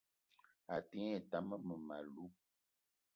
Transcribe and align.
A 0.73 0.75
te 0.89 0.95
ngne 1.01 1.19
tam 1.31 1.45
mmem- 1.63 1.93
alou 1.97 2.29